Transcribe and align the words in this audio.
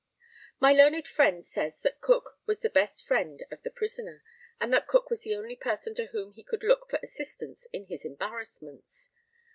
My 0.59 0.73
learned 0.73 1.07
friend 1.07 1.45
says 1.45 1.81
that 1.83 2.01
Cook 2.01 2.39
was 2.47 2.61
the 2.63 2.71
best 2.71 3.05
friend 3.05 3.43
of 3.51 3.61
the 3.61 3.69
prisoner, 3.69 4.23
and 4.59 4.73
that 4.73 4.87
Cook 4.87 5.11
was 5.11 5.21
the 5.21 5.35
only 5.35 5.55
person 5.55 5.93
to 5.93 6.07
whom 6.07 6.31
he 6.31 6.41
could 6.43 6.63
look 6.63 6.89
for 6.89 6.97
assistance 7.03 7.67
in 7.71 7.85
his 7.85 8.03
embarrassments. 8.03 9.11